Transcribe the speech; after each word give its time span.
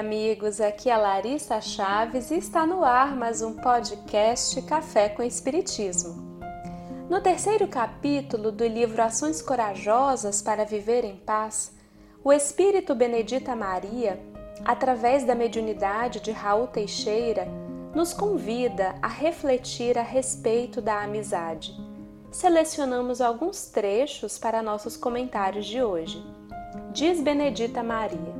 amigos. 0.00 0.62
Aqui 0.62 0.88
é 0.88 0.96
Larissa 0.96 1.60
Chaves 1.60 2.30
e 2.30 2.38
está 2.38 2.64
no 2.64 2.82
ar 2.82 3.14
mais 3.14 3.42
um 3.42 3.52
podcast 3.52 4.62
Café 4.62 5.10
com 5.10 5.22
Espiritismo. 5.22 6.40
No 7.10 7.20
terceiro 7.20 7.68
capítulo 7.68 8.50
do 8.50 8.66
livro 8.66 9.02
Ações 9.02 9.42
Corajosas 9.42 10.40
para 10.40 10.64
Viver 10.64 11.04
em 11.04 11.16
Paz, 11.16 11.76
o 12.24 12.32
Espírito 12.32 12.94
Benedita 12.94 13.54
Maria, 13.54 14.18
através 14.64 15.24
da 15.24 15.34
mediunidade 15.34 16.20
de 16.20 16.30
Raul 16.30 16.66
Teixeira, 16.66 17.46
nos 17.94 18.14
convida 18.14 18.94
a 19.02 19.08
refletir 19.08 19.98
a 19.98 20.02
respeito 20.02 20.80
da 20.80 21.02
amizade. 21.02 21.74
Selecionamos 22.32 23.20
alguns 23.20 23.66
trechos 23.66 24.38
para 24.38 24.62
nossos 24.62 24.96
comentários 24.96 25.66
de 25.66 25.82
hoje. 25.82 26.24
Diz 26.90 27.20
Benedita 27.20 27.82
Maria: 27.82 28.39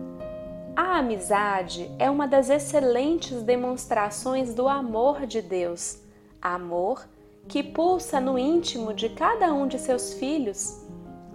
A 0.83 0.97
amizade 0.97 1.95
é 1.99 2.09
uma 2.09 2.27
das 2.27 2.49
excelentes 2.49 3.43
demonstrações 3.43 4.55
do 4.55 4.67
amor 4.67 5.27
de 5.27 5.43
Deus, 5.43 5.99
amor 6.41 7.07
que 7.47 7.63
pulsa 7.63 8.19
no 8.19 8.39
íntimo 8.39 8.95
de 8.95 9.11
cada 9.11 9.53
um 9.53 9.69
de 9.69 9.79
seus 9.79 10.15
filhos. 10.15 10.83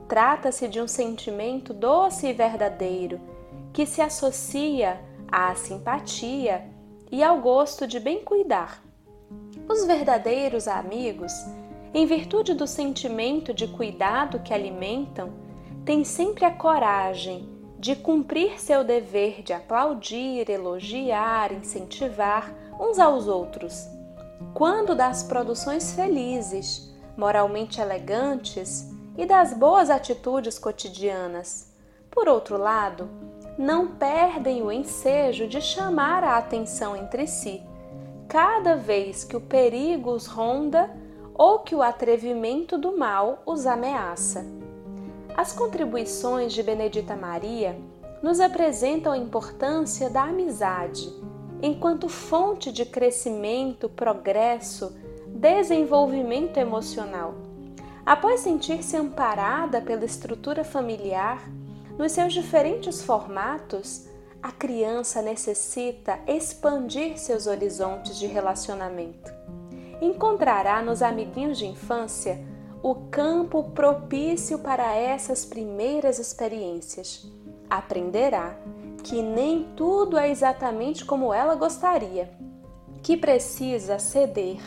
Trata-se 0.07 0.67
de 0.67 0.81
um 0.81 0.87
sentimento 0.87 1.75
doce 1.75 2.25
e 2.25 2.33
verdadeiro 2.33 3.21
que 3.71 3.85
se 3.85 4.01
associa 4.01 4.99
à 5.31 5.53
simpatia 5.53 6.67
e 7.11 7.23
ao 7.23 7.39
gosto 7.39 7.85
de 7.85 7.99
bem 7.99 8.23
cuidar. 8.23 8.83
Os 9.69 9.85
verdadeiros 9.85 10.67
amigos, 10.67 11.31
em 11.93 12.07
virtude 12.07 12.55
do 12.55 12.65
sentimento 12.65 13.53
de 13.53 13.67
cuidado 13.67 14.39
que 14.39 14.55
alimentam, 14.55 15.33
têm 15.85 16.03
sempre 16.03 16.45
a 16.45 16.51
coragem 16.51 17.54
de 17.85 17.95
cumprir 17.95 18.59
seu 18.59 18.83
dever 18.83 19.43
de 19.43 19.53
aplaudir, 19.53 20.49
elogiar, 20.49 21.51
incentivar 21.51 22.51
uns 22.79 22.97
aos 22.97 23.27
outros. 23.27 23.87
Quando 24.55 24.95
das 24.95 25.21
produções 25.21 25.93
felizes, 25.93 26.91
moralmente 27.15 27.79
elegantes 27.79 28.91
e 29.15 29.23
das 29.23 29.53
boas 29.53 29.91
atitudes 29.91 30.57
cotidianas. 30.57 31.71
Por 32.09 32.27
outro 32.27 32.57
lado, 32.57 33.07
não 33.55 33.89
perdem 33.89 34.63
o 34.63 34.71
ensejo 34.71 35.47
de 35.47 35.61
chamar 35.61 36.23
a 36.23 36.37
atenção 36.37 36.97
entre 36.97 37.27
si, 37.27 37.61
cada 38.27 38.75
vez 38.75 39.23
que 39.23 39.37
o 39.37 39.41
perigo 39.41 40.09
os 40.09 40.25
ronda 40.25 40.89
ou 41.35 41.59
que 41.59 41.75
o 41.75 41.83
atrevimento 41.83 42.79
do 42.79 42.97
mal 42.97 43.43
os 43.45 43.67
ameaça. 43.67 44.43
As 45.37 45.51
contribuições 45.51 46.53
de 46.53 46.63
Benedita 46.63 47.13
Maria 47.13 47.77
nos 48.23 48.39
apresentam 48.39 49.11
a 49.11 49.17
importância 49.17 50.09
da 50.09 50.23
amizade 50.23 51.13
enquanto 51.61 52.07
fonte 52.07 52.71
de 52.71 52.85
crescimento, 52.85 53.89
progresso, 53.89 54.95
desenvolvimento 55.27 56.57
emocional. 56.57 57.33
Após 58.05 58.41
sentir-se 58.41 58.95
amparada 58.95 59.81
pela 59.81 60.05
estrutura 60.05 60.63
familiar, 60.63 61.49
nos 61.97 62.13
seus 62.13 62.33
diferentes 62.33 63.01
formatos, 63.01 64.07
a 64.41 64.51
criança 64.51 65.21
necessita 65.21 66.19
expandir 66.27 67.17
seus 67.17 67.47
horizontes 67.47 68.17
de 68.17 68.27
relacionamento. 68.27 69.33
Encontrará 70.01 70.81
nos 70.81 71.01
amiguinhos 71.01 71.57
de 71.57 71.65
infância 71.65 72.39
o 72.87 72.93
campo 73.09 73.71
propício 73.71 74.59
para 74.59 74.93
essas 74.93 75.43
primeiras 75.43 76.19
experiências. 76.19 77.25
Aprenderá 77.67 78.59
que 79.03 79.23
nem 79.23 79.63
tudo 79.75 80.19
é 80.19 80.29
exatamente 80.29 81.03
como 81.03 81.33
ela 81.33 81.55
gostaria, 81.55 82.31
que 83.01 83.17
precisa 83.17 83.97
ceder 83.97 84.59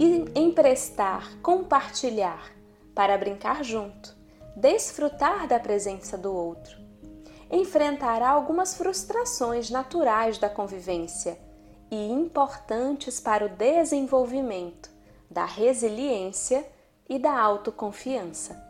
e 0.00 0.24
emprestar, 0.34 1.38
compartilhar 1.42 2.50
para 2.92 3.16
brincar 3.16 3.62
junto 3.62 4.16
desfrutar 4.56 5.46
da 5.46 5.60
presença 5.60 6.18
do 6.18 6.34
outro. 6.34 6.76
Enfrentará 7.48 8.30
algumas 8.30 8.74
frustrações 8.74 9.70
naturais 9.70 10.38
da 10.38 10.48
convivência 10.48 11.38
e 11.88 12.10
importantes 12.10 13.20
para 13.20 13.46
o 13.46 13.48
desenvolvimento 13.48 14.90
da 15.30 15.44
resiliência 15.44 16.73
e 17.14 17.18
da 17.18 17.38
autoconfiança. 17.38 18.60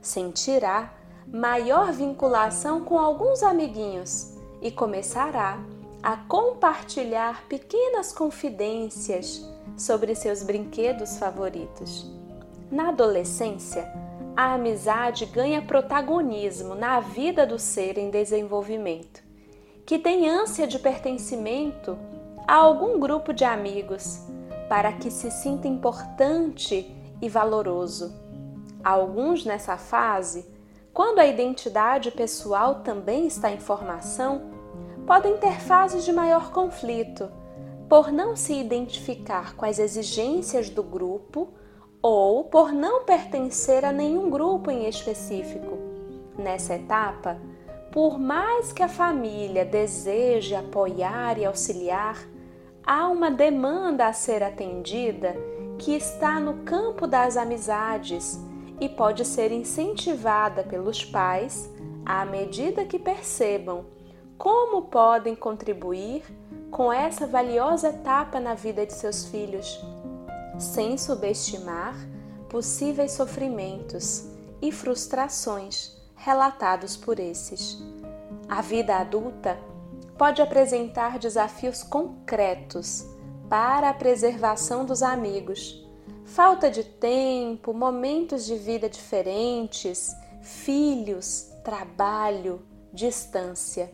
Sentirá 0.00 0.94
maior 1.26 1.92
vinculação 1.92 2.84
com 2.84 2.96
alguns 2.96 3.42
amiguinhos 3.42 4.36
e 4.62 4.70
começará 4.70 5.58
a 6.00 6.16
compartilhar 6.16 7.42
pequenas 7.48 8.12
confidências 8.12 9.44
sobre 9.76 10.14
seus 10.14 10.44
brinquedos 10.44 11.18
favoritos. 11.18 12.08
Na 12.70 12.90
adolescência, 12.90 13.92
a 14.36 14.54
amizade 14.54 15.26
ganha 15.26 15.60
protagonismo 15.60 16.76
na 16.76 17.00
vida 17.00 17.44
do 17.44 17.58
ser 17.58 17.98
em 17.98 18.10
desenvolvimento, 18.10 19.24
que 19.84 19.98
tem 19.98 20.28
ânsia 20.28 20.68
de 20.68 20.78
pertencimento 20.78 21.98
a 22.46 22.54
algum 22.54 23.00
grupo 23.00 23.32
de 23.32 23.44
amigos, 23.44 24.20
para 24.68 24.92
que 24.92 25.10
se 25.10 25.32
sinta 25.32 25.66
importante 25.66 26.94
e 27.20 27.28
valoroso. 27.28 28.12
Alguns 28.82 29.44
nessa 29.44 29.76
fase, 29.76 30.46
quando 30.92 31.18
a 31.18 31.26
identidade 31.26 32.10
pessoal 32.10 32.76
também 32.76 33.26
está 33.26 33.50
em 33.50 33.58
formação, 33.58 34.50
podem 35.06 35.36
ter 35.38 35.60
fases 35.60 36.04
de 36.04 36.12
maior 36.12 36.50
conflito, 36.50 37.30
por 37.88 38.12
não 38.12 38.36
se 38.36 38.52
identificar 38.52 39.56
com 39.56 39.64
as 39.64 39.78
exigências 39.78 40.68
do 40.68 40.82
grupo 40.82 41.48
ou 42.02 42.44
por 42.44 42.72
não 42.72 43.04
pertencer 43.04 43.84
a 43.84 43.92
nenhum 43.92 44.28
grupo 44.28 44.70
em 44.70 44.86
específico. 44.88 45.78
Nessa 46.36 46.74
etapa, 46.74 47.38
por 47.90 48.18
mais 48.18 48.72
que 48.72 48.82
a 48.82 48.88
família 48.88 49.64
deseje 49.64 50.54
apoiar 50.54 51.38
e 51.38 51.44
auxiliar, 51.46 52.18
há 52.84 53.08
uma 53.08 53.30
demanda 53.30 54.06
a 54.06 54.12
ser 54.12 54.42
atendida 54.42 55.34
que 55.78 55.94
está 55.94 56.40
no 56.40 56.64
campo 56.64 57.06
das 57.06 57.36
amizades 57.36 58.38
e 58.80 58.88
pode 58.88 59.24
ser 59.24 59.52
incentivada 59.52 60.62
pelos 60.62 61.04
pais 61.04 61.70
à 62.04 62.24
medida 62.24 62.84
que 62.84 62.98
percebam 62.98 63.86
como 64.36 64.82
podem 64.82 65.34
contribuir 65.34 66.24
com 66.70 66.92
essa 66.92 67.26
valiosa 67.26 67.88
etapa 67.88 68.38
na 68.38 68.54
vida 68.54 68.84
de 68.84 68.92
seus 68.92 69.24
filhos 69.26 69.80
sem 70.58 70.98
subestimar 70.98 71.94
possíveis 72.48 73.12
sofrimentos 73.12 74.28
e 74.60 74.72
frustrações 74.72 75.96
relatados 76.16 76.96
por 76.96 77.20
esses. 77.20 77.80
A 78.48 78.60
vida 78.60 78.96
adulta 78.96 79.58
pode 80.16 80.42
apresentar 80.42 81.18
desafios 81.18 81.82
concretos 81.82 83.06
para 83.48 83.90
a 83.90 83.94
preservação 83.94 84.84
dos 84.84 85.02
amigos. 85.02 85.84
Falta 86.24 86.70
de 86.70 86.84
tempo, 86.84 87.72
momentos 87.72 88.44
de 88.44 88.56
vida 88.56 88.88
diferentes, 88.88 90.14
filhos, 90.42 91.50
trabalho, 91.64 92.62
distância. 92.92 93.90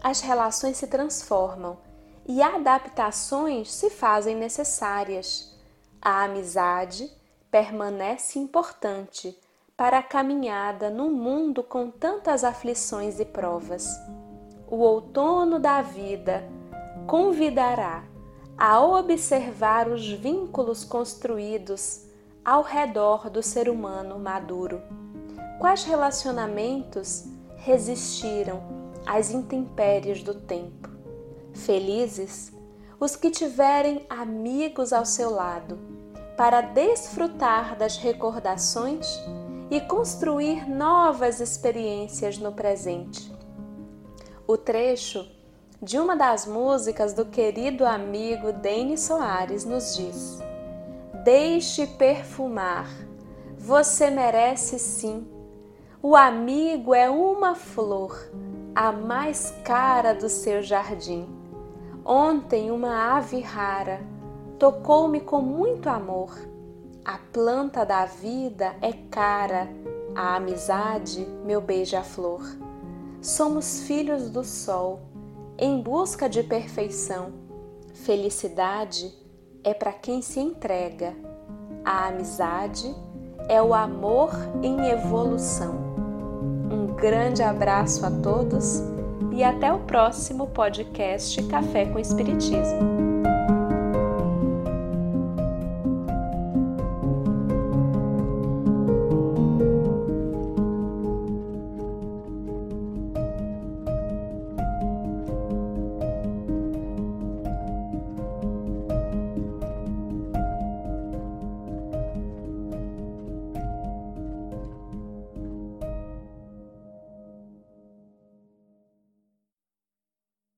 As 0.00 0.20
relações 0.20 0.76
se 0.76 0.86
transformam 0.86 1.78
e 2.26 2.42
adaptações 2.42 3.72
se 3.72 3.90
fazem 3.90 4.36
necessárias 4.36 5.58
a 6.00 6.24
amizade 6.24 7.10
permanece 7.50 8.38
importante 8.38 9.36
para 9.76 9.98
a 9.98 10.02
caminhada 10.02 10.90
num 10.90 11.10
mundo 11.10 11.62
com 11.62 11.90
tantas 11.90 12.44
aflições 12.44 13.18
e 13.18 13.24
provas. 13.24 13.88
O 14.70 14.76
outono 14.76 15.58
da 15.58 15.82
vida 15.82 16.44
convidará 17.06 18.04
a 18.58 18.82
observar 18.82 19.88
os 19.88 20.10
vínculos 20.10 20.82
construídos 20.82 22.06
ao 22.44 22.62
redor 22.62 23.30
do 23.30 23.40
ser 23.40 23.68
humano 23.68 24.18
maduro. 24.18 24.82
Quais 25.60 25.84
relacionamentos 25.84 27.24
resistiram 27.56 28.60
às 29.06 29.30
intempéries 29.30 30.24
do 30.24 30.34
tempo? 30.34 30.90
Felizes 31.52 32.52
os 32.98 33.14
que 33.14 33.30
tiverem 33.30 34.04
amigos 34.10 34.92
ao 34.92 35.06
seu 35.06 35.30
lado, 35.30 35.78
para 36.36 36.60
desfrutar 36.60 37.76
das 37.76 37.96
recordações 37.96 39.06
e 39.70 39.80
construir 39.80 40.68
novas 40.68 41.38
experiências 41.38 42.38
no 42.38 42.52
presente. 42.52 43.32
O 44.48 44.56
trecho 44.56 45.37
de 45.80 45.96
uma 45.96 46.16
das 46.16 46.44
músicas 46.44 47.14
do 47.14 47.24
querido 47.24 47.86
amigo 47.86 48.52
Denis 48.52 49.00
Soares 49.02 49.64
nos 49.64 49.96
diz: 49.96 50.38
Deixe 51.24 51.86
perfumar, 51.86 52.88
você 53.56 54.10
merece 54.10 54.78
sim. 54.78 55.26
O 56.02 56.16
amigo 56.16 56.94
é 56.94 57.08
uma 57.08 57.54
flor 57.54 58.30
a 58.74 58.90
mais 58.92 59.52
cara 59.64 60.12
do 60.14 60.28
seu 60.28 60.62
jardim. 60.62 61.28
Ontem 62.04 62.70
uma 62.70 63.16
ave 63.16 63.40
rara 63.40 64.00
tocou-me 64.58 65.20
com 65.20 65.40
muito 65.40 65.88
amor. 65.88 66.36
A 67.04 67.18
planta 67.32 67.84
da 67.84 68.04
vida 68.04 68.74
é 68.80 68.92
cara, 69.10 69.68
a 70.14 70.36
amizade, 70.36 71.26
meu 71.44 71.60
beija-flor. 71.60 72.42
Somos 73.20 73.80
filhos 73.80 74.30
do 74.30 74.44
sol, 74.44 75.00
em 75.58 75.80
busca 75.80 76.28
de 76.28 76.42
perfeição. 76.42 77.32
Felicidade 77.92 79.12
é 79.64 79.74
para 79.74 79.92
quem 79.92 80.22
se 80.22 80.38
entrega. 80.38 81.14
A 81.84 82.08
amizade 82.08 82.94
é 83.48 83.60
o 83.60 83.74
amor 83.74 84.30
em 84.62 84.88
evolução. 84.88 85.74
Um 86.70 86.94
grande 86.94 87.42
abraço 87.42 88.06
a 88.06 88.10
todos 88.10 88.82
e 89.32 89.42
até 89.42 89.72
o 89.72 89.80
próximo 89.80 90.46
podcast 90.48 91.42
Café 91.44 91.86
com 91.86 91.98
Espiritismo. 91.98 93.27